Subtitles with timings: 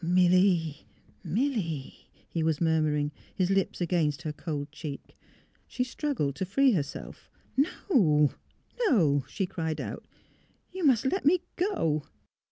[0.03, 0.87] ''Milly—
[1.23, 5.15] Milly!" he was murmuring, his lips against her cold cheek.
[5.67, 7.29] She struggled to free herself.
[7.91, 8.31] ''No—
[8.89, 10.03] no!'' she cried out.
[10.73, 12.07] ''You must let me go!"